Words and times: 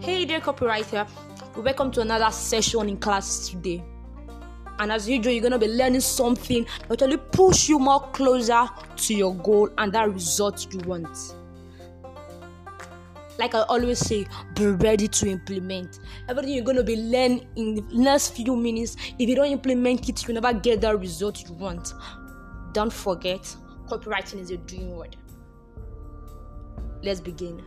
Hey 0.00 0.24
there, 0.24 0.40
copywriter. 0.40 1.06
Welcome 1.56 1.90
to 1.90 2.00
another 2.00 2.30
session 2.30 2.88
in 2.88 2.96
class 2.96 3.50
today. 3.50 3.84
And 4.78 4.90
as 4.90 5.06
usual, 5.06 5.30
you're 5.30 5.42
gonna 5.42 5.58
be 5.58 5.68
learning 5.68 6.00
something 6.00 6.66
that 6.88 7.02
will 7.02 7.18
push 7.18 7.68
you 7.68 7.78
more 7.78 8.08
closer 8.12 8.66
to 8.96 9.14
your 9.14 9.34
goal 9.34 9.68
and 9.76 9.92
that 9.92 10.10
result 10.10 10.72
you 10.72 10.80
want. 10.88 11.34
Like 13.38 13.54
I 13.54 13.60
always 13.68 13.98
say, 13.98 14.26
be 14.54 14.68
ready 14.68 15.06
to 15.06 15.28
implement. 15.28 16.00
Everything 16.30 16.54
you're 16.54 16.64
gonna 16.64 16.82
be 16.82 16.96
learning 16.96 17.46
in 17.56 17.74
the 17.74 17.84
next 17.92 18.30
few 18.30 18.56
minutes, 18.56 18.96
if 19.18 19.28
you 19.28 19.36
don't 19.36 19.50
implement 19.52 20.08
it, 20.08 20.26
you 20.26 20.32
never 20.32 20.54
get 20.54 20.80
that 20.80 20.98
result 20.98 21.46
you 21.46 21.54
want. 21.56 21.92
Don't 22.72 22.92
forget, 22.92 23.42
copywriting 23.86 24.38
is 24.38 24.50
a 24.50 24.56
dream 24.56 24.96
word. 24.96 25.14
Let's 27.02 27.20
begin. 27.20 27.62